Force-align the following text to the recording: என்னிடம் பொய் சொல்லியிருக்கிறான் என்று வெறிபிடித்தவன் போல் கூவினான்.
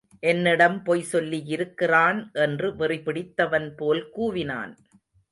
என்னிடம் 0.19 0.83
பொய் 0.83 1.03
சொல்லியிருக்கிறான் 1.11 2.19
என்று 2.33 2.69
வெறிபிடித்தவன் 2.75 3.69
போல் 3.75 4.03
கூவினான். 4.17 4.73